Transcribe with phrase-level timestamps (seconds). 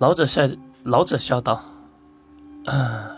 [0.00, 0.48] 老者笑，
[0.82, 1.60] 老者笑道
[2.64, 3.16] ：“啊，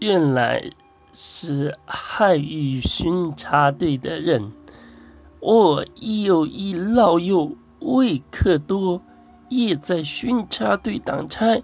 [0.00, 0.72] 原来
[1.12, 4.50] 是海域巡查队的人。
[5.38, 9.00] 我有一老友维克多，
[9.50, 11.62] 也在巡查队当差，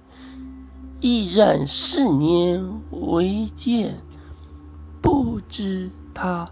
[1.00, 3.96] 已然十年未见，
[5.02, 6.48] 不知他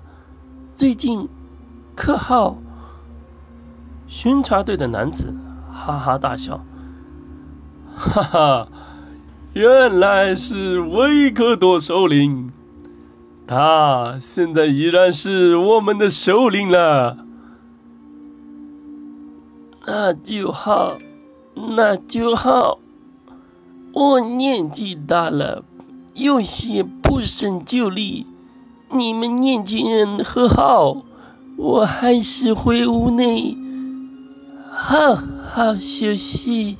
[0.74, 1.29] 最近
[1.95, 2.58] 可好？”
[4.08, 5.32] 巡查队的男子
[5.72, 6.61] 哈哈大笑。
[8.01, 8.68] 哈哈，
[9.53, 12.50] 原来是维克多首领，
[13.46, 17.18] 他现在依然是我们的首领了。
[19.86, 20.96] 那就好，
[21.77, 22.79] 那就好。
[23.93, 25.63] 我年纪大了，
[26.14, 28.25] 有些不胜酒力，
[28.93, 31.03] 你们年轻人喝好，
[31.58, 33.58] 我还是回屋内
[34.70, 35.19] 好
[35.53, 36.78] 好休息。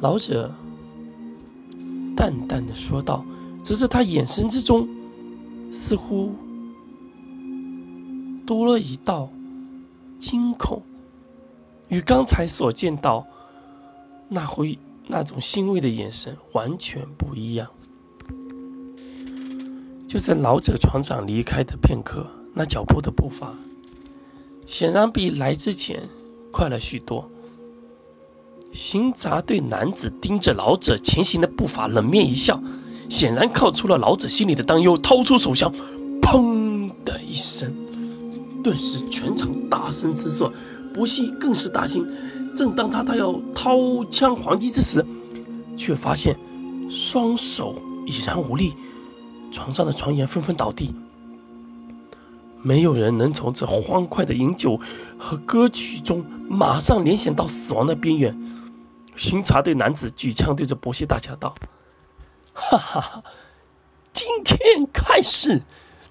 [0.00, 0.54] 老者
[2.16, 3.24] 淡淡的说道
[3.64, 4.88] ：“只是他眼神之中，
[5.72, 6.34] 似乎
[8.46, 9.30] 多了一道
[10.18, 10.82] 惊恐，
[11.88, 13.26] 与刚才所见到
[14.28, 14.78] 那回
[15.08, 17.70] 那种欣慰的眼神完全不一样。”
[20.06, 23.54] 就在老者船长离开的片刻，那脚步的步伐
[24.66, 26.08] 显然比来之前
[26.52, 27.28] 快了许多。
[28.74, 32.60] 巡查队男子盯着老者前行的步伐，冷面一笑，
[33.08, 35.72] 显然看出了老者心里的担忧，掏出手枪，
[36.20, 37.72] 砰的一声，
[38.64, 40.52] 顿时全场大声失色。
[40.92, 42.04] 不细更是大惊。
[42.54, 45.04] 正当他他要掏枪还击之时，
[45.76, 46.36] 却发现
[46.90, 48.74] 双手已然无力，
[49.52, 50.92] 床上的船员纷纷倒地，
[52.60, 54.80] 没有人能从这欢快的饮酒
[55.16, 58.36] 和歌曲中马上联想到死亡的边缘。
[59.16, 61.54] 巡查队男子举枪对着伯西大叫道
[62.52, 63.24] ：“哈哈哈，
[64.12, 65.62] 今天开始，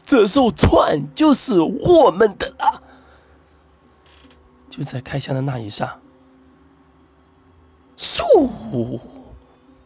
[0.05, 2.83] 这艘船就是我们的了。”
[4.69, 5.99] 就在开枪的那一刹，
[7.97, 8.99] 嗖，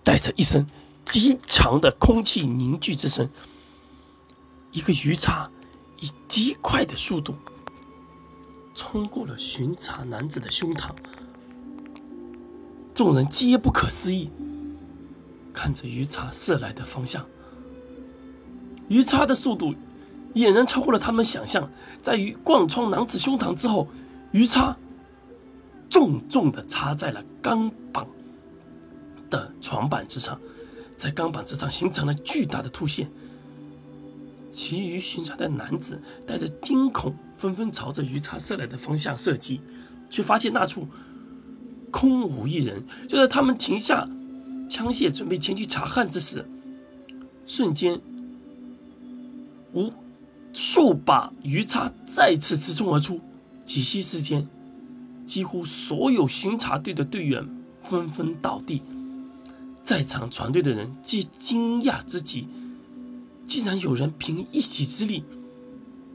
[0.03, 0.65] 带着一声
[1.03, 3.29] 极长的空气凝聚之声，
[4.71, 5.51] 一个鱼叉
[5.99, 7.35] 以极快的速度
[8.73, 10.91] 冲过了巡查男子的胸膛。
[12.97, 14.31] 众人皆不可思议，
[15.53, 17.23] 看着鱼叉射来的方向。
[18.87, 19.75] 鱼叉的速度
[20.33, 21.69] 俨然超过了他们想象。
[22.01, 23.87] 在于贯穿男子胸膛之后，
[24.31, 24.75] 鱼叉
[25.87, 28.03] 重重的插在了钢板
[29.29, 30.41] 的床板之上，
[30.95, 33.11] 在钢板之上形成了巨大的凸线。
[34.49, 39.61] 其余巡查的男子带着惊恐，纷纷朝着鱼叉射来的方向射击，
[40.09, 40.87] 却发现那处。
[41.97, 42.83] 空无一人。
[43.07, 44.07] 就在他们停下
[44.69, 46.45] 枪械，准备前去查看之时，
[47.47, 47.99] 瞬间，
[49.73, 49.91] 无
[50.53, 53.19] 数把鱼叉再次直冲而出。
[53.65, 54.47] 几息之间，
[55.25, 57.43] 几乎所有巡查队的队员
[57.81, 58.83] 纷纷倒地。
[59.81, 62.47] 在场船队的人皆惊讶之极，
[63.47, 65.23] 竟然有人凭一己之力，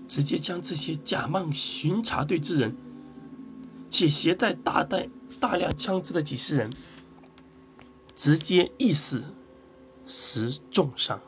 [0.06, 2.76] 直接将这些假冒巡查队之人。
[4.02, 5.08] 且携带大袋
[5.38, 6.72] 大量枪支的几十人，
[8.16, 9.22] 直接一死
[10.04, 11.20] 十重伤。